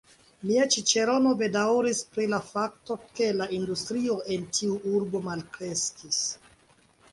Mia 0.51 0.63
ĉiĉerono 0.75 1.33
bedaŭris 1.41 2.01
pri 2.15 2.25
la 2.31 2.39
fakto, 2.47 2.97
ke 3.21 3.29
la 3.43 3.49
industrio 3.59 4.17
en 4.39 4.49
tiu 4.59 4.81
urbo 4.95 5.25
malkreskis. 5.31 6.27